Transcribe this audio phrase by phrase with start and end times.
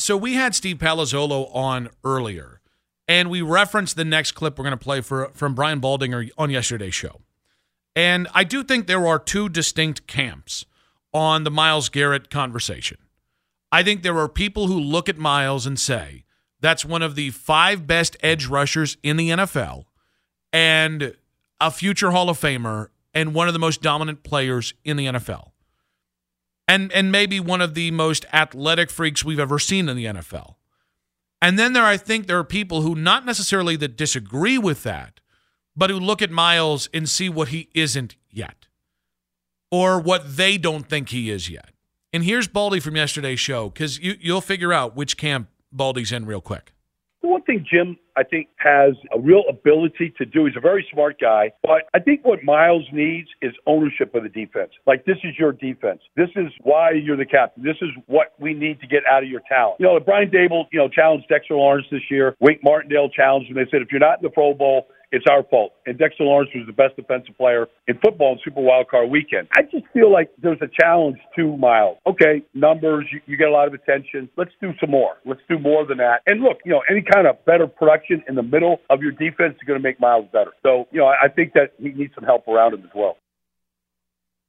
[0.00, 2.62] So we had Steve Palazzolo on earlier,
[3.06, 6.48] and we referenced the next clip we're going to play for from Brian Baldinger on
[6.48, 7.20] yesterday's show.
[7.94, 10.64] And I do think there are two distinct camps
[11.12, 12.96] on the Myles Garrett conversation.
[13.70, 16.24] I think there are people who look at Myles and say
[16.62, 19.84] that's one of the five best edge rushers in the NFL
[20.50, 21.14] and
[21.60, 25.49] a future Hall of Famer and one of the most dominant players in the NFL
[26.70, 30.54] and and maybe one of the most athletic freaks we've ever seen in the NFL.
[31.42, 35.20] And then there I think there are people who not necessarily that disagree with that,
[35.74, 38.66] but who look at Myles and see what he isn't yet.
[39.72, 41.70] Or what they don't think he is yet.
[42.12, 46.26] And here's Baldy from yesterday's show, because you, you'll figure out which camp Baldy's in
[46.26, 46.72] real quick.
[47.22, 50.46] The one thing Jim, I think, has a real ability to do.
[50.46, 54.30] He's a very smart guy, but I think what Myles needs is ownership of the
[54.30, 54.70] defense.
[54.86, 56.00] Like, this is your defense.
[56.16, 57.62] This is why you're the captain.
[57.62, 59.76] This is what we need to get out of your talent.
[59.80, 62.36] You know, Brian Daboll, you know, challenged Dexter Lawrence this year.
[62.40, 63.56] Wink Martindale challenged him.
[63.56, 65.72] They said, if you're not in the Pro Bowl, it's our fault.
[65.86, 69.48] And Dexter Lawrence was the best defensive player in football in Super Wild Card Weekend.
[69.56, 71.98] I just feel like there's a challenge to Myles.
[72.06, 74.28] Okay, numbers, you, you get a lot of attention.
[74.36, 75.16] Let's do some more.
[75.24, 76.22] Let's do more than that.
[76.26, 79.54] And look, you know, any kind of better production in the middle of your defense
[79.54, 80.52] is going to make Myles better.
[80.62, 83.16] So, you know, I, I think that he needs some help around him as well.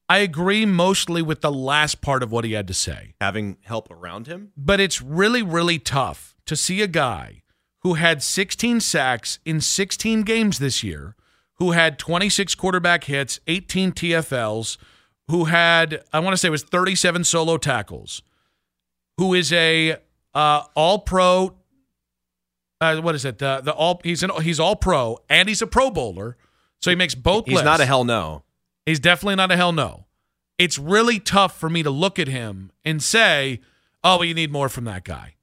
[0.10, 3.14] I agree mostly with the last part of what he had to say.
[3.22, 4.52] Having help around him?
[4.58, 7.41] But it's really, really tough to see a guy
[7.82, 11.16] who had 16 sacks in 16 games this year,
[11.56, 14.78] who had 26 quarterback hits, 18 TFLs,
[15.28, 18.22] who had I want to say it was 37 solo tackles,
[19.18, 19.98] who is a
[20.34, 21.56] uh, all pro.
[22.80, 23.38] Uh, what is it?
[23.38, 26.38] The the all he's an he's all pro and he's a Pro Bowler,
[26.82, 27.46] so he makes both.
[27.46, 27.66] He's lists.
[27.66, 28.44] not a hell no.
[28.86, 30.06] He's definitely not a hell no.
[30.58, 33.62] It's really tough for me to look at him and say,
[34.04, 35.36] "Oh, well, you need more from that guy."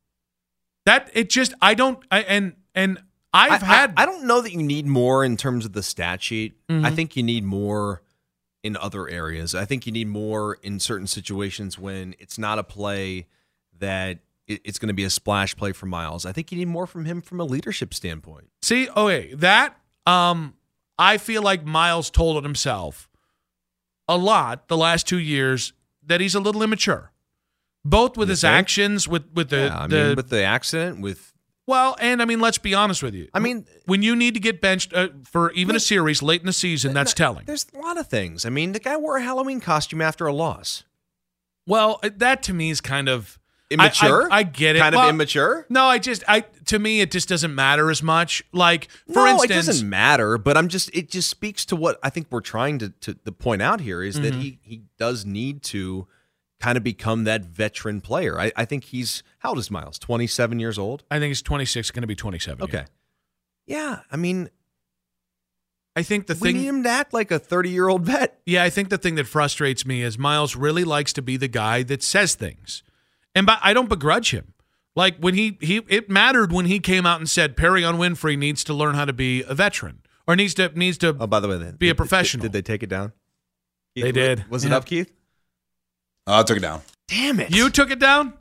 [0.89, 2.99] That it just I don't I, and and
[3.35, 5.83] I've I, had I, I, don't know that you need more in terms of the
[5.83, 6.55] stat sheet.
[6.67, 6.87] Mm-hmm.
[6.87, 8.01] I think you need more
[8.63, 9.55] in other areas.
[9.55, 13.27] I think you need more in certain situations when it's not a play
[13.79, 16.25] that it's going to be a splash play for Myles.
[16.25, 18.49] I think you need more from him from a leadership standpoint.
[18.63, 19.77] See, okay, that
[20.07, 20.55] um
[20.99, 23.11] I feel like Myles told it himself
[24.09, 27.13] a lot the last 2 years that he's a little immature
[27.89, 28.53] both with You his think?
[28.55, 31.33] actions, with with the, yeah, I the mean, with the accident, with
[31.67, 33.29] well, and I mean, let's be honest with you.
[33.35, 36.47] I mean, when you need to get benched uh, for even a series late in
[36.47, 37.45] the season, that's telling.
[37.45, 38.47] there's a lot of things.
[38.47, 40.85] I mean, the guy wore a Halloween costume after a loss.
[41.67, 43.39] Well, uh, that to me is kind of
[43.71, 44.33] Immature.
[44.33, 44.79] I, I get it.
[44.79, 45.67] Kind Well, of immature.
[45.69, 48.43] No, I just I to me it just doesn't matter as much.
[48.51, 50.39] Like for no, instance, it doesn't matter.
[50.39, 53.31] But I'm just it just speaks to what I think we're trying to to, to
[53.33, 54.41] point out here is that Mhm.
[54.41, 56.09] he he does need to
[56.61, 58.39] kind of become that veteran player.
[58.39, 59.99] I, I think he's how old is Myles?
[59.99, 61.05] Twenty seven years old.
[61.11, 62.63] I think he's 26, going to be 27.
[62.65, 62.85] Okay.
[63.67, 64.49] Yeah, I mean,
[65.95, 68.41] I think the we thing need him to act like a thirty year old vet.
[68.47, 71.49] Yeah, I think the thing that frustrates me is Myles really likes to be the
[71.49, 72.83] guy that says things,
[73.35, 74.55] and by, I don't begrudge him.
[74.97, 78.65] Like when he he it mattered when he came out and said Perrion Winfrey needs
[78.65, 81.17] to learn how to be a veteran or needs to needs to.
[81.19, 82.43] Oh, by the way, then, Be a professional.
[82.43, 83.13] Did, they take it down?
[83.95, 84.49] They did.
[84.49, 84.77] Was it Yeah.
[84.77, 85.13] up, Keith?
[86.29, 86.83] Uh, I took it down.
[87.09, 87.55] Damn it!
[87.57, 88.35] You took it down.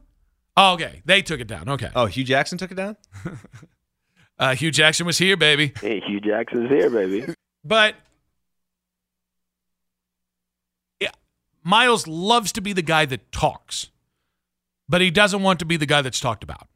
[0.58, 1.70] Oh, okay, they took it down.
[1.70, 2.98] Okay, Oh, Hue Jackson took it down.
[4.40, 5.72] uh, Hue Jackson was here, baby.
[5.80, 7.34] Hey, Hue Jackson's here, baby.
[7.64, 7.96] But
[11.02, 11.10] yeah,
[11.62, 13.90] Myles loves to be the guy that talks,
[14.88, 16.70] but he doesn't want to be the guy that's talked about.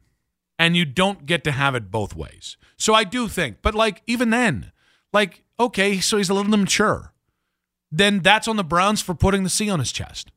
[0.58, 2.58] And you don't get to have it both ways.
[2.76, 4.70] So I do think, but like even then,
[5.14, 7.14] like, okay, so he's a little immature.
[7.90, 10.30] Then that's on the Browns for putting the C on his chest.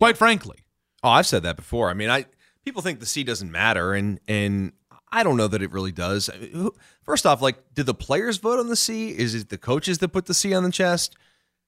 [0.00, 0.58] Quite frankly.
[1.04, 1.90] Oh, I've said that before.
[1.90, 2.26] I mean, I
[2.64, 4.72] people think the C doesn't matter, and and
[5.12, 6.28] I don't know that it really does.
[6.28, 6.74] I mean, who-
[7.04, 9.10] First off, like, do the players vote on the C?
[9.10, 11.16] Is it the coaches that put the C on the chest?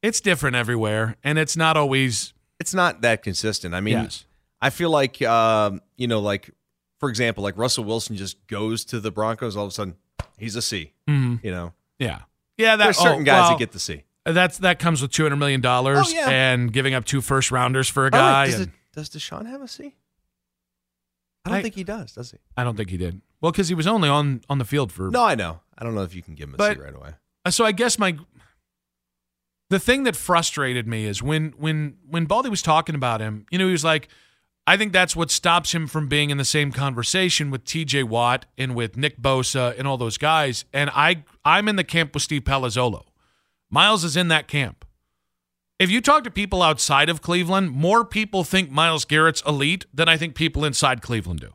[0.01, 3.75] It's different everywhere, and it's not always It's not that consistent.
[3.75, 4.25] I mean, Yes.
[4.61, 6.51] I feel like um, you know, like
[7.01, 9.97] for example, like Russell Wilson just goes to the Broncos, all of a sudden
[10.39, 10.93] he's a C.
[11.09, 11.43] Mhm.
[11.43, 12.21] You know, Yeah.
[12.57, 14.05] Yeah, that there's certain oh, guys well, that get the C.
[14.25, 16.29] That's that comes with two hundred million dollars Oh, yeah.
[16.31, 18.47] and giving up two first rounders for a guy.
[18.47, 19.95] does, and- it, does Deshaun have a C?
[21.45, 22.39] I don't I- think he does, does he?
[22.57, 23.21] I don't think he did.
[23.41, 25.61] Well, because he was only on on the field for No, I know.
[25.77, 27.15] I don't know if you can give him a But- seat right away.
[27.45, 28.17] Uh, so I guess my
[29.71, 33.59] the thing that frustrated me is when when when Baldy was talking about him, you
[33.59, 34.09] know, he was like,
[34.67, 38.47] I think that's what stops him from being in the same conversation with TJ Watt
[38.57, 40.65] and with Nick Bosa and all those guys.
[40.73, 43.03] And I I'm in the camp with Steve Palazzolo.
[43.73, 44.85] Myles is in that camp.
[45.81, 50.09] If you talk to people outside of Cleveland, more people think Myles Garrett's elite than
[50.09, 51.55] I think people inside Cleveland do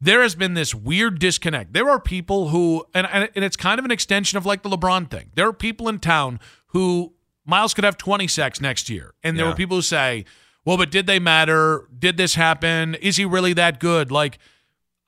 [0.00, 1.72] there has been this weird disconnect.
[1.72, 5.10] There are people who, and, and it's kind of an extension of like the LeBron
[5.10, 5.30] thing.
[5.34, 7.14] There are people in town who
[7.44, 9.14] Myles could have 20 sacks next year.
[9.24, 9.52] And there Yeah.
[9.52, 10.24] are people who say,
[10.64, 11.88] well, but did they matter?
[11.98, 12.94] Did this happen?
[12.96, 14.12] Is he really that good?
[14.12, 14.38] Like,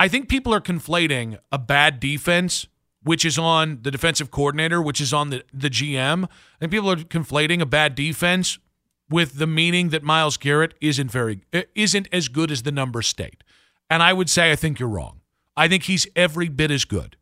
[0.00, 2.66] I think people are conflating a bad defense,
[3.02, 6.28] which is on the defensive coordinator, which is on the, the GM.
[6.60, 8.58] And people are conflating a bad defense
[9.08, 13.08] with the meaning that Myles Garrett isn't very uh, isn't as good as the numbers
[13.08, 13.42] state.
[13.88, 15.20] And I would say I think you're wrong.
[15.56, 17.16] I think he's every bit as good.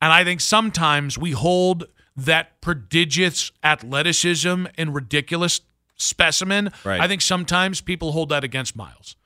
[0.00, 1.84] And I think sometimes we hold
[2.16, 5.60] that prodigious athleticism and ridiculous
[5.96, 6.70] specimen.
[6.84, 7.00] Right.
[7.00, 9.16] I think sometimes people hold that against Myles.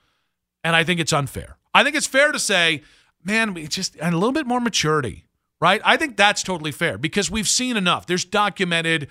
[0.65, 1.57] And I think it's unfair.
[1.75, 2.83] I think it's fair to say,
[3.25, 5.27] man, we just and a little bit more maturity,
[5.61, 5.81] right?
[5.85, 8.07] I think that's totally fair because we've seen enough.
[8.07, 9.09] There's documented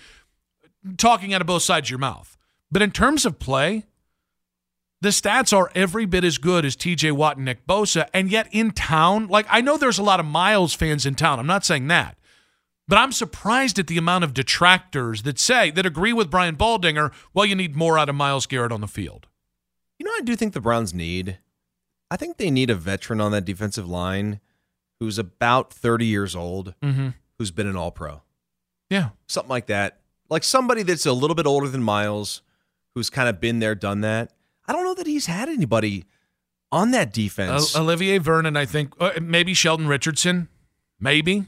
[0.98, 2.38] talking out of both sides of your mouth.
[2.72, 3.86] But in terms of play,
[5.02, 8.08] the stats are every bit as good as TJ Watt and Nick Bosa.
[8.14, 11.40] And yet in town, like I know there's a lot of Myles fans in town.
[11.40, 12.18] I'm not saying that.
[12.88, 17.12] But I'm surprised at the amount of detractors that say, that agree with Brian Baldinger,
[17.36, 19.28] well, you need more out of Myles Garrett on the field.
[20.00, 21.38] You know, I do think the Browns need.
[22.10, 24.40] I think they need a veteran on that defensive line
[25.00, 27.10] who's about 30 years old, Mm-hmm.
[27.38, 28.22] who's been an All Pro,
[28.90, 29.10] Yeah.
[29.28, 30.00] something like that.
[30.30, 32.42] Like somebody that's a little bit older than Myles,
[32.96, 34.34] who's kind of been there, done that.
[34.68, 36.06] I don't know that he's had anybody
[36.72, 37.76] on that defense.
[37.76, 40.48] O- Olivier Vernon, I think, uh, maybe Sheldon Richardson,
[41.00, 41.46] maybe.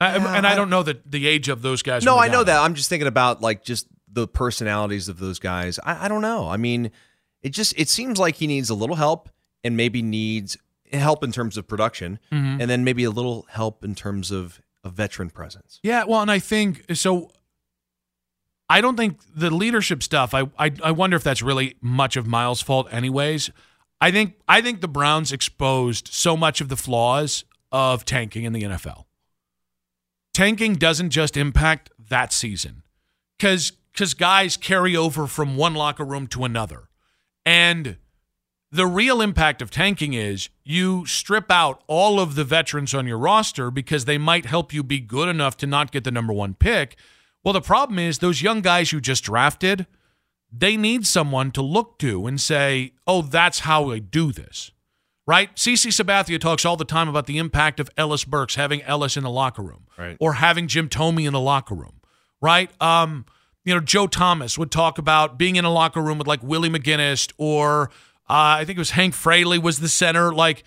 [0.00, 2.02] I- Yeah, and I I- don't know that the age of those guys.
[2.04, 2.58] no, I know that.
[2.60, 5.78] I'm just thinking about like just the personalities of those guys.
[5.84, 6.48] I, I don't know.
[6.48, 6.90] I mean,
[7.42, 9.28] it just it seems like he needs a little help
[9.62, 10.56] and maybe needs
[10.98, 12.60] help in terms of production, Mhm.
[12.60, 15.78] and then maybe a little help in terms of a veteran presence.
[15.82, 17.30] Yeah, well, and I think so.
[18.68, 20.32] I don't think the leadership stuff.
[20.34, 23.50] I, I I wonder if that's really much of Myles' fault, anyways.
[24.00, 28.52] I think I think the Browns exposed so much of the flaws of tanking in
[28.52, 29.06] the NFL.
[30.32, 32.82] Tanking doesn't just impact that season,
[33.38, 36.88] because because guys carry over from one locker room to another,
[37.44, 37.96] and
[38.72, 43.18] the real impact of tanking is you strip out all of the veterans on your
[43.18, 46.54] roster because they might help you be good enough to not get the number one
[46.54, 46.96] pick.
[47.42, 49.86] Well, the problem is those young guys you just drafted,
[50.52, 54.70] they need someone to look to and say, oh, that's how I do this.
[55.26, 55.54] Right?
[55.56, 59.22] CC Sabathia talks all the time about the impact of Ellis Burks having Ellis in
[59.22, 60.16] the locker room Right.
[60.18, 62.00] or having Jim Thome in the locker room.
[62.40, 62.70] Right?
[62.82, 63.26] Um,
[63.64, 66.70] you know, Joe Thomas would talk about being in a locker room with like Willie
[66.70, 67.90] McGinest or
[68.30, 70.32] uh, I think it was Hank Fraley was the center.
[70.32, 70.62] Like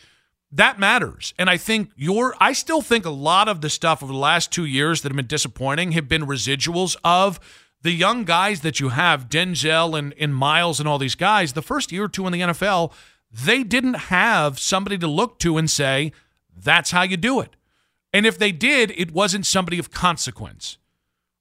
[0.51, 1.33] that matters.
[1.39, 4.51] And I think your I still think a lot of the stuff over the last
[4.51, 7.39] two years that have been disappointing have been residuals of
[7.81, 11.62] the young guys that you have, Denzel and, and Myles and all these guys, the
[11.62, 12.92] first year or two in the NFL,
[13.31, 16.12] they didn't have somebody to look to and say,
[16.56, 17.56] that's how you do it.
[18.14, 20.78] And if they did, it wasn't somebody of consequence,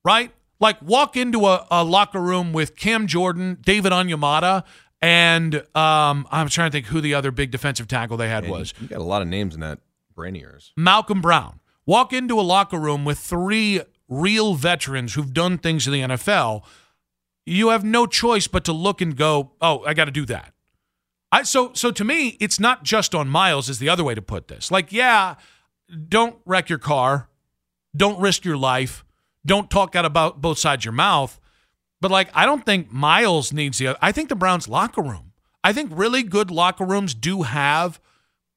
[0.04, 0.32] right?
[0.58, 4.64] Like walk into a, a locker room with Cam Jordan, David Onyemata,
[5.02, 8.52] and um, I'm trying to think who the other big defensive tackle they had And
[8.52, 8.73] was.
[8.80, 9.80] you got a lot of names in that
[10.14, 10.73] brain of yours.
[10.76, 11.59] Malcolm Brown.
[11.85, 16.62] Walk into a locker room with three real veterans who've done things in the NFL.
[17.44, 20.54] You have no choice but to look and go, "Oh, I got to do that."
[21.32, 24.23] I so so to me, it's not just on Myles is the other way to
[24.23, 24.71] put this.
[24.71, 25.35] Like, yeah,
[26.09, 27.28] don't wreck your car,
[27.97, 29.04] don't risk your life,
[29.44, 31.40] don't talk out about both sides of your mouth.
[32.02, 33.97] But like, I don't think Myles needs the.
[34.02, 35.32] I think the Browns locker room.
[35.62, 38.00] I think really good locker rooms do have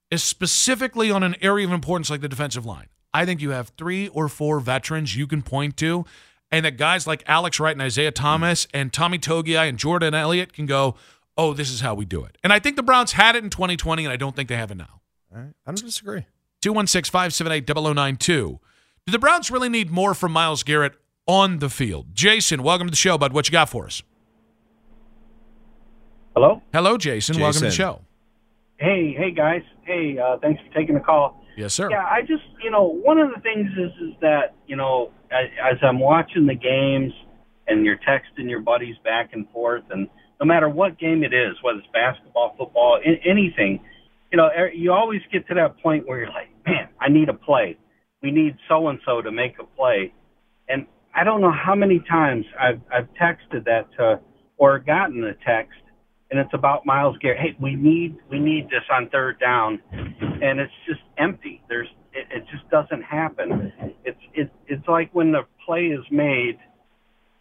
[0.09, 2.87] is specifically on an area of importance like the defensive line.
[3.13, 6.05] I think you have three or four veterans you can point to,
[6.51, 10.51] and that guys like Alex Wright and Isaiah Thomas and Tommy Togiai and Jordan Elliott
[10.51, 10.95] can go,
[11.37, 12.39] oh, this is how we do it.
[12.43, 14.71] And I think the Browns had it in 2020, and I don't think they have
[14.71, 15.01] it now.
[15.31, 15.53] All right.
[15.67, 16.25] I don't disagree.
[16.61, 18.59] 216 578 0092.
[19.05, 20.95] Do the Browns really need more from Myles Garrett
[21.27, 22.07] on the field?
[22.13, 23.33] Jason, welcome to the show, bud.
[23.33, 24.03] What you got for us?
[26.35, 26.61] Hello.
[26.73, 27.39] Hello, Jason.
[27.39, 28.01] Welcome to the show.
[28.77, 29.61] Hey, hey guys.
[29.83, 31.41] Hey, uh, thanks for taking the call.
[31.55, 31.89] Yes, sir.
[31.89, 35.47] Yeah, I just, you know, one of the things is is that, you know, as,
[35.73, 37.13] as I'm watching the games
[37.67, 40.09] and you're texting your buddies back and forth, and
[40.41, 43.79] no matter what game it is, whether it's basketball, football, a- anything,
[44.31, 47.29] you know, er, you always get to that point where you're like, man, I need
[47.29, 47.77] a play.
[48.21, 50.11] We need so and so to make a play,
[50.67, 54.19] and I don't know how many times I've I've texted that to,
[54.57, 55.79] or gotten a text,
[56.29, 57.39] and it's about Myles Garrett.
[57.39, 61.61] Hey, we need we need this on third down, and it's just empty.
[61.69, 63.71] There's it, it just doesn't happen.
[64.03, 66.57] It's it, it's like when the play is made,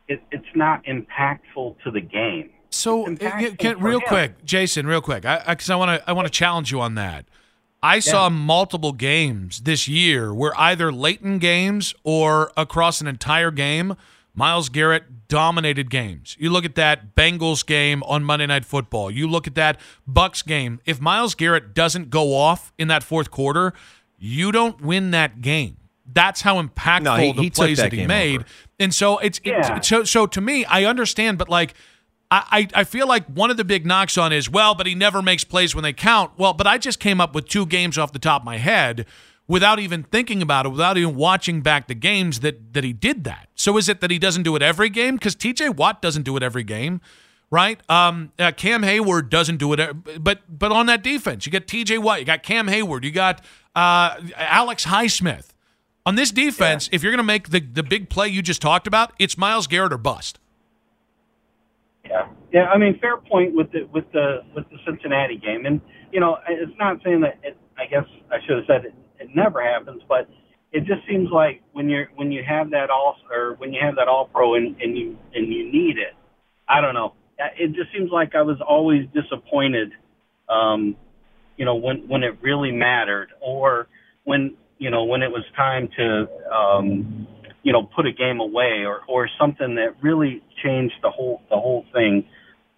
[0.09, 2.51] it, it's not impactful to the game.
[2.71, 4.07] So, uh, can- real him.
[4.09, 6.95] quick, Jason, real quick, I because I want to I want to challenge you on
[6.95, 7.25] that.
[7.85, 13.51] I saw multiple games this year where either late in games or across an entire
[13.51, 13.97] game,
[14.35, 16.37] Myles Garrett dominated games.
[16.41, 19.11] You look at that Bengals game on Monday Night Football.
[19.11, 20.81] You look at that Bucks game.
[20.87, 23.73] If Myles Garrett doesn't go off in that fourth quarter,
[24.19, 25.77] you don't win that game.
[26.13, 28.41] That's how impactful No, he- the he plays that that he made.
[28.41, 28.47] over.
[28.81, 29.77] And so it's, Yeah.
[29.77, 31.75] it's so so to me, I understand, but like
[32.35, 34.95] I, I I feel like one of the big knocks on is well, but he
[34.95, 36.33] never makes plays when they count.
[36.37, 39.07] Well, but I just came up with two games off the top of my head
[39.47, 43.25] without even thinking about it, without even watching back the games that that he did
[43.25, 43.49] that.
[43.55, 45.15] So is it that he doesn't do it every game?
[45.15, 45.71] Because T.J.
[45.71, 47.01] Watt doesn't do it every game,
[47.51, 47.79] right?
[47.89, 51.99] Um, uh, Cam Heyward doesn't do it, but but on that defense, you got T.J.
[51.99, 53.45] Watt, you got Cam Heyward, you got
[53.77, 55.51] uh, Alex Highsmith.
[56.07, 58.87] On this defense, if you're going to make the the big play you just talked
[58.87, 60.39] about, it's Myles Garrett or bust.
[62.05, 62.65] Yeah, yeah.
[62.67, 65.81] I mean, fair point with the with the with the Cincinnati game, and
[66.13, 67.39] you know, it's not saying that.
[67.43, 70.29] It, I guess I should have said it, it never happens, but
[70.73, 73.97] it just seems like when you're when you have that all or when you have
[73.97, 76.15] that all pro and, and you and you need it.
[76.69, 77.15] I don't know.
[77.41, 79.93] Uh, It just seems like I was always disappointed.
[80.49, 80.97] Um,
[81.57, 83.89] you know, when when it really mattered, or
[84.25, 87.27] when you know when it was time to um,
[87.63, 91.57] you know put a game away, or or something that really changed the whole the
[91.57, 92.25] whole thing.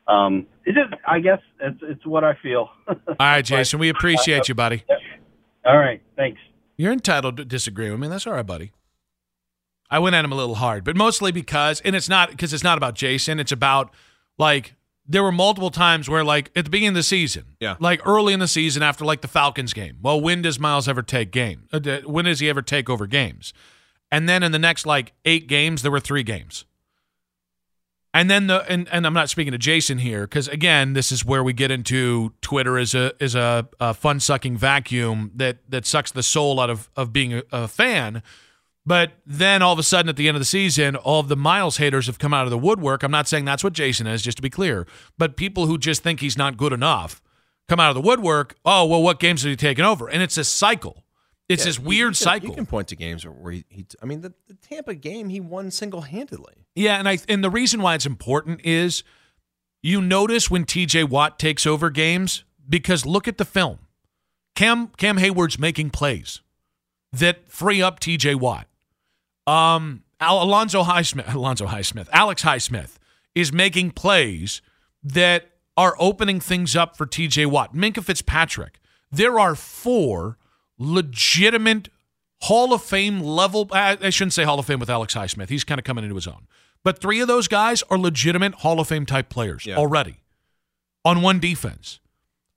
[0.08, 2.68] Um, it just, I guess, it's it's what I feel.
[2.88, 4.84] All right, Jason, we appreciate you, buddy.
[5.64, 6.40] All right, thanks.
[6.76, 8.06] You're entitled to disagree with me.
[8.08, 8.70] That's all right, buddy.
[9.90, 12.62] I went at him a little hard, but mostly because, and it's not because it's
[12.64, 13.40] not about Jason.
[13.40, 13.92] It's about
[14.38, 14.74] like
[15.08, 17.76] there were multiple times where, like at the beginning of the season, Yeah.
[17.80, 19.98] like early in the season after like the Falcons game.
[20.02, 21.68] Well, when does Myles ever take game?
[21.72, 23.52] Uh, When does he ever take over games?
[24.10, 26.64] And then in the next like eight games, there were three games.
[28.16, 31.22] And then the and, and I'm not speaking to Jason here because again, this is
[31.22, 35.84] where we get into Twitter is a is a, a fun sucking vacuum that that
[35.84, 38.22] sucks the soul out of of being a, a fan.
[38.86, 41.36] But then all of a sudden at the end of the season, all of the
[41.36, 43.02] Myles haters have come out of the woodwork.
[43.02, 44.86] I'm not saying that's what Jason is, just to be clear.
[45.18, 47.20] But people who just think he's not good enough
[47.68, 48.56] come out of the woodwork.
[48.64, 50.08] Oh well, what games have he taken over?
[50.08, 51.04] And it's a cycle.
[51.48, 52.48] It's Yeah, this weird you can, cycle.
[52.50, 55.40] You can point to games where he, he I mean, the, the Tampa game he
[55.40, 56.54] won single handedly.
[56.74, 59.04] Yeah, and I and the reason why it's important is
[59.82, 63.78] you notice when TJ Watt takes over games because look at the film.
[64.54, 66.40] Cam Cam Heyward's making plays
[67.12, 68.66] that free up TJ Watt.
[69.46, 72.96] Um Al- Alonzo Highsmith, Alonzo Highsmith, Alex Highsmith
[73.34, 74.62] is making plays
[75.02, 77.74] that are opening things up for TJ Watt.
[77.74, 78.80] Minkah Fitzpatrick.
[79.12, 80.38] There are four
[80.78, 81.88] legitimate
[82.42, 83.68] Hall of Fame level.
[83.72, 85.48] I shouldn't say Hall of Fame with Alex Highsmith.
[85.48, 86.46] He's kind of coming into his own.
[86.84, 89.76] But three of those guys are legitimate Hall of Fame type players Yeah.
[89.76, 90.16] already
[91.04, 91.98] on one defense.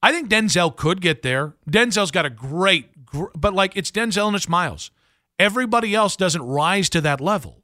[0.03, 1.55] I think Denzel could get there.
[1.69, 4.91] Denzel's got a great, gr- but like it's Denzel and it's Myles.
[5.39, 7.63] Everybody else doesn't rise to that level.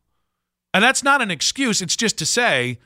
[0.74, 1.82] And that's not an excuse.
[1.82, 2.80] It's just to say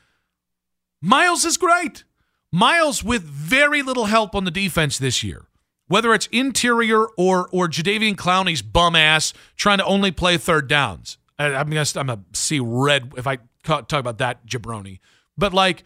[1.00, 2.04] Myles is great.
[2.52, 5.46] Myles with very little help on the defense this year.
[5.90, 11.18] Whether it's interior or or Jadeveon Clowney's bum ass trying to only play third downs.
[11.36, 15.00] I, I'm gonna I'm gonna see red if I talk about that jabroni.
[15.36, 15.82] But like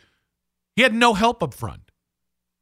[0.76, 1.90] he had no help up front.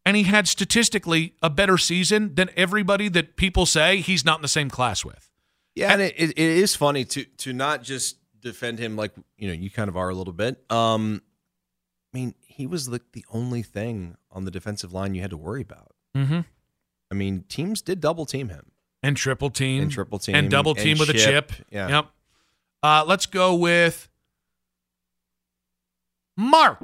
[0.07, 4.43] And he had statistically a better season than everybody that people say he's not in
[4.43, 5.29] the same class with.
[5.75, 9.49] Yeah, and it, it, it is funny to to not just defend him like you
[9.49, 10.63] know you kind of are a little bit.
[10.71, 11.23] Um,
[12.15, 15.37] I mean, he was like the only thing on the defensive line you had to
[15.37, 15.93] worry about.
[16.17, 16.41] Mm-hmm.
[17.13, 19.83] I mean, teams did double team him And triple team.
[19.83, 21.53] and triple team And double team and with a chip.
[21.71, 22.07] Yeah, Yep.
[22.83, 24.09] Uh, let's go with
[26.39, 26.81] Mark.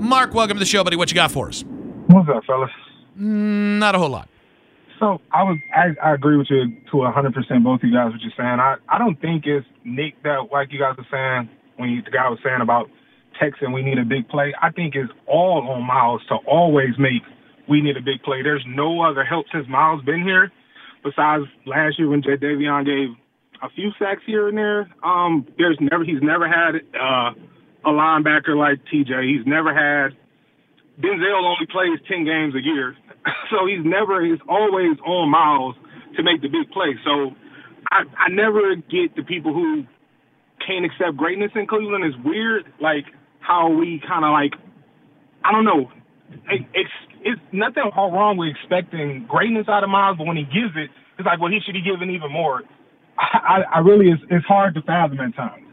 [0.00, 0.96] Mark, welcome to the show, buddy.
[0.96, 1.64] What you got for us?
[2.08, 2.70] What's up, fellas?
[3.16, 4.28] Mm, not a whole lot.
[4.98, 7.62] So I was I, I agree with you to hundred percent.
[7.62, 8.58] Both of you guys what you're saying.
[8.58, 12.10] I I don't think it's Nick that like you guys are saying when you, the
[12.10, 12.90] guy was saying about
[13.40, 14.52] Texan we need a big play.
[14.60, 17.22] I think it's all on Myles to always make
[17.68, 18.42] we need a big play.
[18.42, 20.50] There's no other help since Myles been here
[21.04, 23.16] besides last year when Jadeveon gave
[23.62, 24.88] a few sacks here and there.
[25.04, 27.30] Um, there's never he's never had uh,
[27.84, 29.28] a linebacker like TJ.
[29.28, 30.16] He's never had
[31.00, 32.96] Denzel only plays ten games a year,
[33.50, 35.76] so he's never, he's always on Myles
[36.16, 36.98] to make the big play.
[37.04, 37.34] So
[37.90, 39.84] I, I never get the people who
[40.66, 42.04] can't accept greatness in Cleveland.
[42.04, 43.04] It's weird, like
[43.40, 44.54] how we kind of like,
[45.44, 45.90] I don't know.
[46.50, 50.90] It's it's nothing wrong with expecting greatness out of Myles, but when he gives it,
[51.18, 52.62] it's like, well, he should be given even more.
[53.18, 55.64] I, I really, it's, it's hard to fathom at times.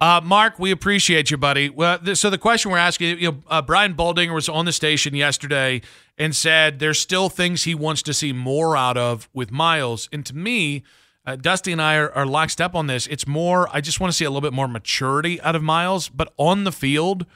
[0.00, 1.68] Uh, Mark, we appreciate you, buddy.
[1.68, 4.72] Well, th- so the question we're asking, you know, uh, Brian Baldinger was on the
[4.72, 5.82] station yesterday
[6.16, 10.08] and said there's still things he wants to see more out of with Myles.
[10.12, 10.84] And to me,
[11.26, 13.08] uh, Dusty and I are, are locked up on this.
[13.08, 16.08] It's more, I just want to see a little bit more maturity out of Myles,
[16.08, 17.26] but on the field,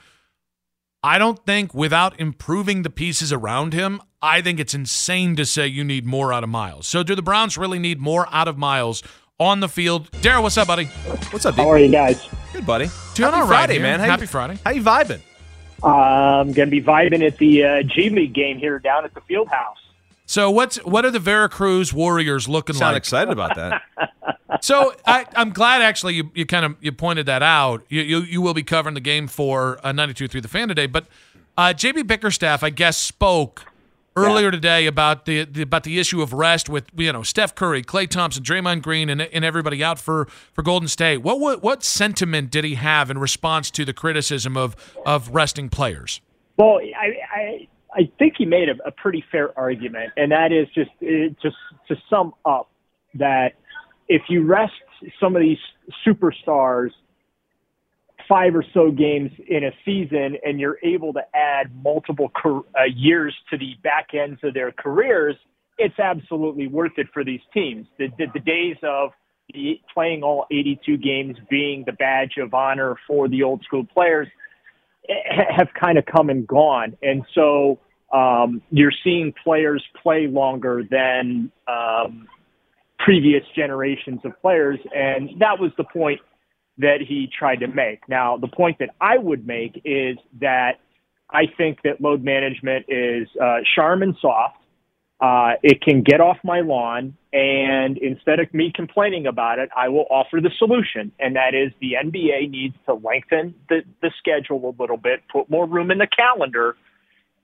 [1.04, 5.66] I don't think without improving the pieces around him, I think it's insane to say
[5.66, 6.87] you need more out of Myles.
[6.87, 9.02] So do the Browns really need more out of Myles
[9.40, 10.09] on the field?
[10.12, 10.85] Daryl, what's up, buddy?
[11.30, 12.28] What's up, How are you guys?
[12.52, 12.85] Good, buddy.
[13.14, 13.82] Doing Happy all right Friday, here.
[13.82, 13.99] man.
[13.99, 14.59] How Happy you, Friday.
[14.64, 15.21] How you vibing?
[15.82, 19.21] I'm going to be vibing at the uh, G League game here down at the
[19.23, 19.78] field house.
[20.26, 23.00] So what's what are the Veracruz Warriors looking Sound like?
[23.00, 23.83] excited about that.
[24.61, 27.85] So I, I'm glad actually you, you kind of you pointed that out.
[27.88, 31.07] You you, you will be covering the game for uh, 92.3 The Fan today, but
[31.57, 33.64] uh, JB Bickerstaff I guess spoke
[34.14, 37.83] earlier today about the, the about the issue of rest with you know Steph Curry,
[37.83, 41.19] Klay Thompson, Draymond Green, and, and everybody out for, for Golden State.
[41.19, 45.71] What, what what sentiment did he have in response to the criticism of of resting
[45.71, 46.21] players?
[46.57, 50.67] Well, I, I, I think he made a, a pretty fair argument, and that is
[50.75, 51.57] just uh, just
[51.89, 52.71] to sum up
[53.15, 53.53] that
[54.09, 54.73] if you rest
[55.21, 55.59] some of these
[56.07, 56.91] superstars
[58.29, 62.61] five or so games in a season and you're able to add multiple uh,
[62.95, 65.37] years to the back ends of their careers,
[65.79, 67.87] it's absolutely worth it for these teams.
[67.99, 69.11] The, the, the days of
[69.53, 74.29] the, playing all 82 games being the badge of honor for the old school players
[74.29, 74.31] eh,
[75.09, 76.97] have kind of come and gone.
[77.02, 77.78] And so
[78.12, 82.28] um, you're seeing players play longer than um,
[82.99, 84.78] previous generations of players.
[84.94, 86.21] And that was the point
[86.78, 88.08] that he tried to make.
[88.08, 90.80] Now, the point that I would make is that
[91.30, 94.56] I think that load management is uh, charm and soft.
[95.23, 99.89] Uh, it can get off my lawn, and instead of me complaining about it, I
[99.89, 104.75] will offer the solution, and that is the NBA needs to lengthen the, the schedule
[104.76, 106.75] a little bit, put more room in the calendar,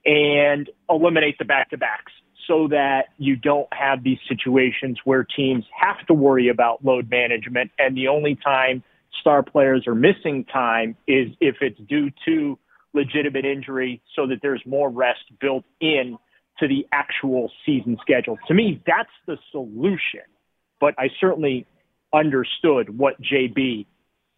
[0.05, 2.11] and eliminate the back to backs
[2.49, 7.71] so that you don't have these situations where teams have to worry about load management,
[7.79, 8.83] and the only time
[9.21, 12.59] star players are missing time is if it's due to
[12.93, 16.17] legitimate injury so that there's more rest built in
[16.59, 18.37] to the actual season schedule.
[18.47, 20.21] To me, that's the solution.
[20.79, 21.65] But I certainly
[22.13, 23.85] understood what JB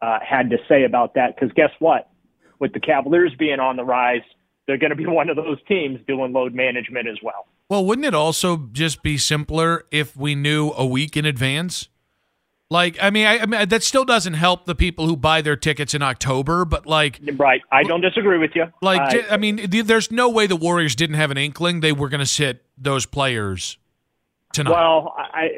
[0.02, 2.10] uh, had to say about that because guess what?
[2.60, 4.22] With the Cavaliers being on the rise,
[4.68, 7.48] they're going to be one of those teams doing load management as well.
[7.70, 11.88] Well, wouldn't it also just be simpler if we knew a week in advance?
[12.72, 15.58] Like, I mean, I, I mean, that still doesn't help the people who buy their
[15.58, 17.62] tickets in October, but like, right?
[17.70, 18.68] I don't disagree with you.
[18.82, 22.08] Like, j- I mean, there's no way the Warriors didn't have an inkling they were
[22.08, 23.78] going to sit those players
[24.54, 24.72] tonight.
[24.72, 25.50] Well, I,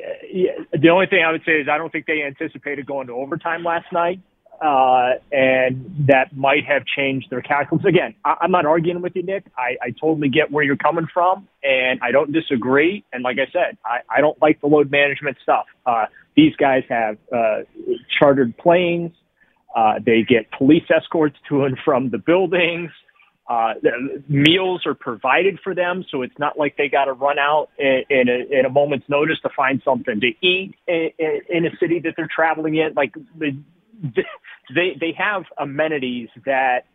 [0.72, 3.64] the only thing I would say is I don't think they anticipated going to overtime
[3.64, 4.20] last night,
[4.60, 7.86] uh, and that might have changed their calculus.
[7.86, 9.46] Again, I, I'm not arguing with you, Nick.
[9.56, 13.04] I, I totally get where you're coming from, and I don't disagree.
[13.14, 15.66] And like I said, I, I don't like the load management stuff.
[15.86, 17.60] Uh, these guys have uh,
[18.20, 19.12] chartered planes.
[19.76, 22.92] Uh, they get police escorts to and from the buildings.
[23.50, 27.38] Uh, the meals are provided for them, so it's not like they got to run
[27.38, 31.42] out in, in, a, in a moment's notice to find something to eat in, in,
[31.50, 32.94] in a city that they're traveling in.
[32.94, 33.52] Like the,
[34.74, 36.86] they they have amenities that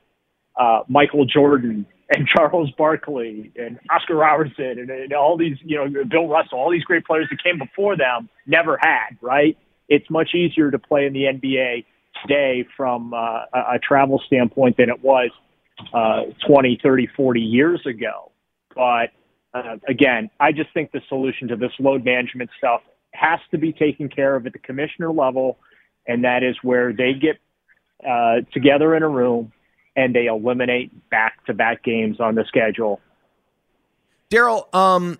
[0.59, 6.05] uh, Michael Jordan and Charles Barkley and Oscar Robertson and, and all these, you know,
[6.05, 9.59] Bill Russell, all these great players that came before them never had, right?
[9.89, 11.85] It's much easier to play in the NBA
[12.23, 15.31] today from uh, a, a travel standpoint than it was
[15.93, 18.33] uh, 20, 30, 40 years ago.
[18.75, 19.11] But
[19.53, 22.81] uh, again, I just think the solution to this load management stuff
[23.13, 25.59] has to be taken care of at the commissioner level,
[26.07, 27.39] and that is where they get
[28.07, 29.53] uh, together in a room
[29.99, 33.01] and they eliminate back-to-back games on the schedule.
[34.31, 35.19] Daryl, um,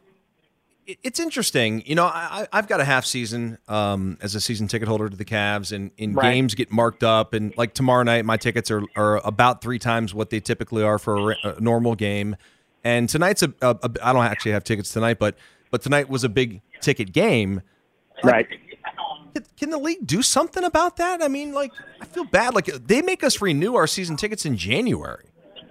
[0.87, 1.83] it- it's interesting.
[1.85, 5.17] You know, I, I've got a half season um, as a season ticket holder to
[5.17, 6.33] the Cavs, and, and Right.
[6.33, 7.35] games get marked up.
[7.35, 10.99] And like tomorrow night, my tickets are, are about three times what they typically are
[10.99, 12.37] for a, a normal game.
[12.85, 15.35] And tonight's a, a, a I don't actually have tickets tonight, but
[15.71, 17.61] but tonight was a big ticket game.
[18.23, 18.47] Right.
[19.41, 21.23] Can- Can the league do something about that?
[21.23, 22.55] I mean, like I feel bad.
[22.55, 25.25] Like they make us renew our season tickets in January,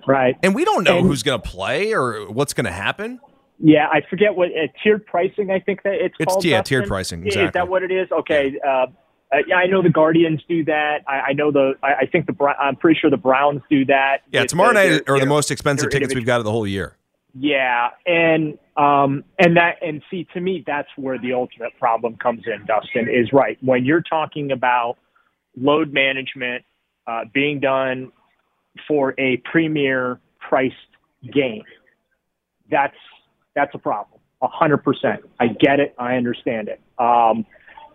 [0.08, 0.36] Right.
[0.43, 3.19] and we don't know And- who's going to play or what's going to happen.
[3.60, 5.49] Yeah, I forget what uh, tiered pricing.
[5.49, 6.45] I think that it's, It's- called.
[6.45, 6.69] yeah, Dustin.
[6.80, 7.45] tiered pricing, Exactly.
[7.47, 8.08] Is that what it is?
[8.12, 8.58] Okay.
[8.65, 10.99] Uh, uh, yeah, I know the Guardians do that.
[11.08, 11.73] I, I know the.
[11.82, 12.36] I, I think the.
[12.60, 14.19] I'm pretty sure the Browns do that.
[14.32, 16.96] Yeah, tomorrow night their- are the most expensive tickets we've got of the whole year.
[17.39, 22.41] Yeah, and um, and that and see to me that's where the ultimate problem comes
[22.47, 22.65] in.
[22.65, 24.95] Dustin is right when you're talking about
[25.56, 26.65] load management
[27.06, 28.12] uh, being done
[28.88, 30.19] for a premier
[30.50, 30.76] priced
[31.32, 31.63] game.
[32.71, 32.95] That's
[33.56, 34.19] that's a problem.
[34.41, 35.21] A hundred percent.
[35.39, 35.93] I get it.
[36.00, 36.82] I understand it.
[36.97, 37.45] Um,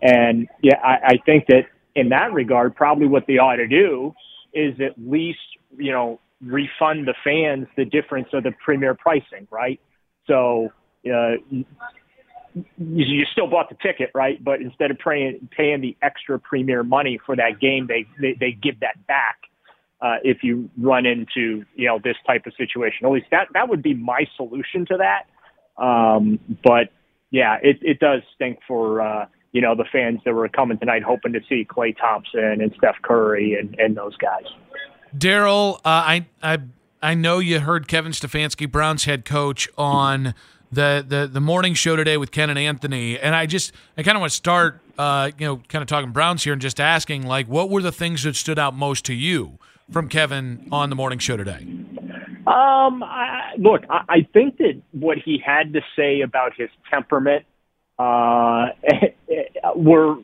[0.01, 1.63] and yeah, I, I think that
[1.95, 4.13] in that regard, probably what they ought to do
[4.53, 5.39] is at least
[5.77, 9.79] you know refund the fans the difference of the premier pricing, right?
[10.27, 10.71] So
[11.05, 11.35] uh,
[12.77, 14.43] you, still bought the ticket, right?
[14.43, 18.51] But instead of paying paying the extra premier money for that game, they they, they
[18.51, 19.37] give that back
[20.01, 23.05] uh, if you run into you know this type of situation.
[23.05, 25.83] At least that that would be my solution to that.
[25.83, 26.89] Um, but
[27.31, 31.03] yeah, it it does stink for uh, you know the fans that were coming tonight
[31.03, 34.45] hoping to see Klay Thompson and Steph Curry and and those guys.
[35.17, 36.59] Daryl, uh, I I
[37.01, 40.33] I know you heard Kevin Stefanski, Browns head coach, on
[40.71, 44.17] the the the morning show today with Ken and Anthony, and I just I kind
[44.17, 47.23] of want to start, uh, you know, kind of talking Browns here and just asking
[47.23, 49.59] like, what were the things that stood out most to you
[49.91, 51.67] from Kevin on the morning show today?
[52.45, 57.45] Um, I, look, I, I think that what he had to say about his temperament
[57.99, 58.67] uh,
[59.75, 60.17] were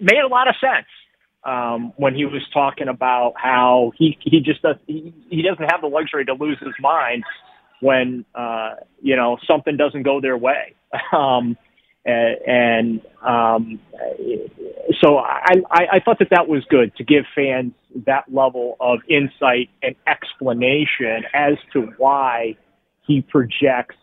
[0.00, 0.86] made a lot of sense.
[1.44, 5.80] Um, when he was talking about how he he just does he, he doesn't have
[5.80, 7.24] the luxury to lose his mind
[7.80, 10.74] when uh, you know something doesn't go their way.
[11.12, 11.56] Um,
[12.08, 13.80] and, um,
[15.00, 17.72] so I, I, I thought that that was good to give fans
[18.06, 22.56] that level of insight and explanation as to why
[23.06, 23.96] he projects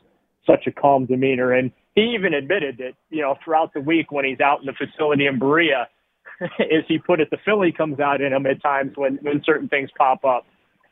[0.46, 1.52] such a calm demeanor.
[1.52, 4.74] And he even admitted that, you know, throughout the week when he's out in the
[4.74, 5.88] facility in Berea,
[6.60, 9.70] as he put it, the Philly comes out in him at times when, when certain
[9.70, 10.46] things pop up.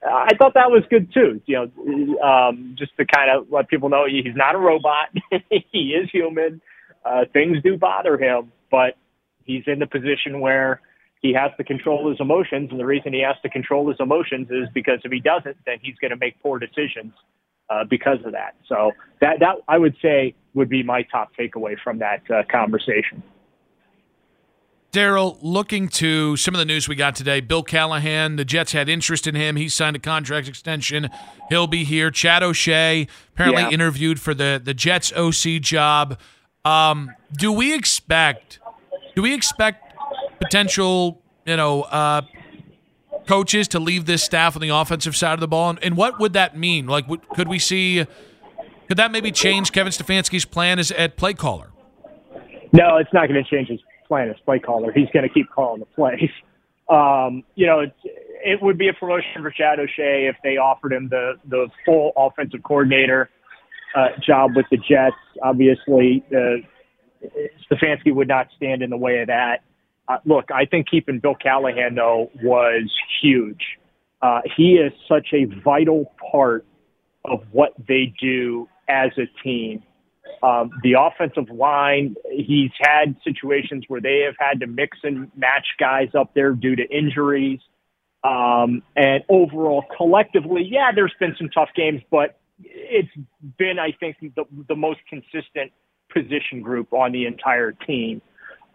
[0.06, 1.41] I thought that was good too.
[1.45, 5.10] You know, um, just to kind of let people know he's not a robot.
[5.49, 6.62] he is human.
[7.06, 8.97] Uh, things do bother him, but
[9.45, 10.82] he's in the position where
[11.21, 12.69] he has to control his emotions.
[12.71, 15.77] And the reason he has to control his emotions is because if he doesn't, then
[15.82, 17.13] he's going to make poor decisions
[17.69, 18.56] uh, because of that.
[18.67, 23.23] So that that I would say would be my top takeaway from that uh, conversation.
[24.93, 28.88] Daryl, looking to some of the news we got today, Bill Callahan, the Jets had
[28.88, 29.56] interest in him.
[29.56, 31.10] He signed a contract extension.
[31.49, 32.12] He'll be here.
[32.12, 33.71] Chad O'Shea apparently Yeah.
[33.71, 36.19] interviewed for the, the Jets OC job.
[36.63, 38.60] Um, do we expect
[39.15, 39.93] do we expect
[40.39, 42.21] potential, you know, uh,
[43.27, 45.71] coaches to leave this staff on the offensive side of the ball?
[45.71, 46.86] And, and what would that mean?
[46.88, 48.06] Like, would, could we see?
[48.88, 51.71] Could that maybe change Kevin Stefanski's plan as at play caller?
[52.71, 53.79] No, it's not going to change his
[54.13, 54.91] plan as play caller.
[54.93, 56.30] He's going to keep calling the plays.
[56.88, 60.93] Um, you know, it's, it would be a promotion for Chad O'Shea if they offered
[60.93, 63.30] him the the full offensive coordinator
[63.95, 65.15] uh, job with the Jets.
[65.41, 66.62] Obviously, uh,
[67.71, 69.63] Stefanski would not stand in the way of that.
[70.08, 73.63] Uh, look, I think keeping Bill Callahan though was huge.
[74.21, 76.65] Uh, he is such a vital part
[77.26, 79.82] of what they do as a team.
[80.41, 85.67] Um, the offensive line, he's had situations where they have had to mix and match
[85.79, 87.59] guys up there due to injuries.
[88.23, 93.09] Um, and overall, collectively, yeah, there's been some tough games, but it's
[93.57, 95.71] been, I think, the, the most consistent
[96.09, 98.21] position group on the entire team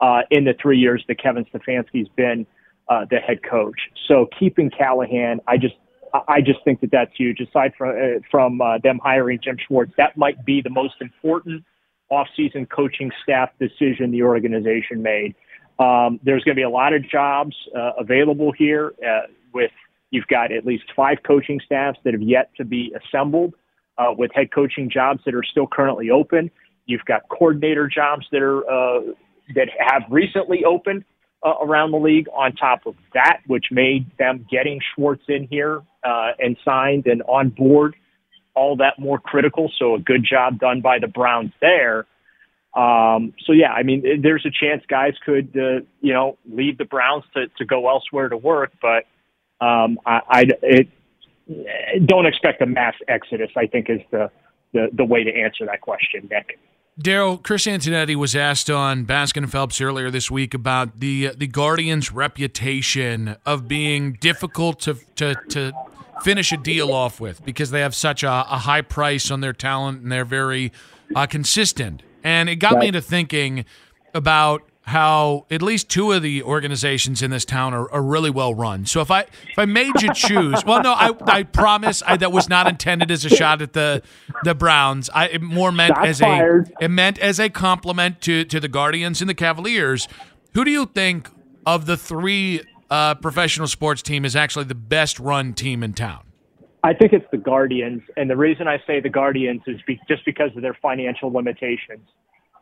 [0.00, 2.46] uh, in the three years that Kevin Stefanski's been
[2.88, 3.78] uh, the head coach.
[4.06, 5.74] So keeping Callahan, I just
[6.28, 7.40] I just think that that's huge.
[7.40, 11.64] Aside from uh, from uh, them hiring Jim Schwartz, that might be the most important
[12.10, 15.34] offseason coaching staff decision the organization made.
[15.78, 18.94] Um, there's going to be a lot of jobs uh, available here.
[19.06, 19.70] Uh, with
[20.10, 23.54] you've got at least five coaching staffs that have yet to be assembled,
[23.98, 26.50] uh, with head coaching jobs that are still currently open.
[26.86, 29.00] You've got coordinator jobs that are uh,
[29.54, 31.04] that have recently opened
[31.42, 32.28] uh, around the league.
[32.34, 37.22] On top of that, which made them getting Schwartz in here uh, and signed and
[37.22, 37.94] on board
[38.54, 39.70] all that more critical.
[39.78, 42.06] So a good job done by the Browns there.
[42.74, 46.84] Um, so yeah, I mean, there's a chance guys could, uh, you know, leave the
[46.84, 49.04] Browns to, to go elsewhere to work, but
[49.64, 50.88] um, I, I it,
[52.06, 53.50] don't expect a mass exodus.
[53.56, 54.30] I think is the
[54.74, 56.58] the, the way to answer that question, Nick.
[57.00, 61.46] Daryl, Chris Antonetti was asked on Baskin and Phelps earlier this week about the the
[61.46, 65.72] Guardians' reputation of being difficult to to to
[66.22, 69.52] finish a deal off with because they have such a, a high price on their
[69.52, 70.72] talent and they're very
[71.14, 72.02] uh, consistent.
[72.24, 72.80] And it got right.
[72.80, 73.64] me into thinking
[74.12, 78.54] about how at least two of the organizations in this town are, are, really well
[78.54, 78.86] run.
[78.86, 82.32] So if I if I made you choose, well, no, I I promise I, that
[82.32, 84.02] was not intended as a shot at the
[84.44, 85.10] the Browns.
[85.10, 86.72] I it more meant as fired.
[86.80, 90.08] a it meant as a compliment to to the Guardians and the Cavaliers.
[90.54, 91.28] Who do you think
[91.66, 96.24] of the three uh, professional sports team is actually the best run team in town?
[96.82, 100.24] I think it's the Guardians, and the reason I say the Guardians is be- just
[100.24, 102.08] because of their financial limitations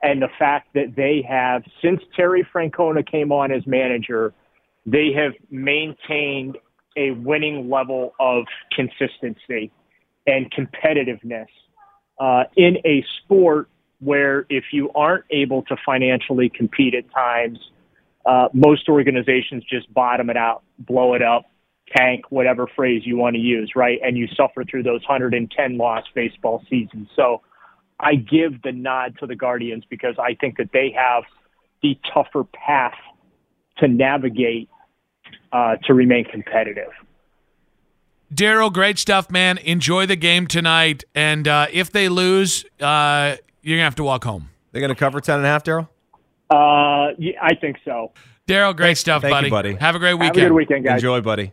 [0.07, 4.33] and the fact that they have, since Terry Francona came on as manager,
[4.87, 6.57] they have maintained
[6.97, 9.73] a winning level of consistency
[10.27, 11.49] and competitiveness
[12.21, 17.59] uh, in a sport where if you aren't able to financially compete at times,
[18.27, 21.51] uh, most organizations just bottom it out, blow it up,
[21.97, 23.99] tank, whatever phrase you want to use, right?
[24.05, 27.09] And you suffer through those 110 loss baseball seasons.
[27.17, 27.43] So
[27.99, 31.25] I give the nod to the Guardians because I think that they have
[31.83, 32.95] the tougher path
[33.79, 34.69] to navigate
[35.53, 36.91] uh, to remain competitive.
[38.35, 39.59] Daryl, great stuff, man.
[39.59, 41.05] Enjoy the game tonight.
[41.15, 44.51] And uh, if they lose, uh, you're going to have to walk home.
[44.73, 45.89] They're going to cover 10 and a half, Daryl?
[46.51, 48.13] Uh, yeah, I think so.
[48.47, 49.47] Daryl, great stuff, Thank buddy.
[49.47, 49.75] You, buddy.
[49.77, 50.37] Have a great weekend.
[50.37, 50.95] Have a good weekend, guys.
[50.95, 51.53] Enjoy, buddy.